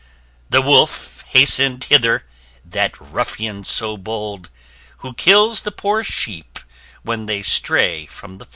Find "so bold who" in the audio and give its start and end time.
3.63-5.13